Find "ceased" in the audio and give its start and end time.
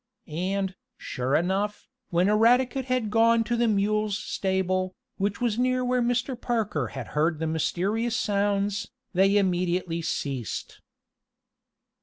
10.01-10.81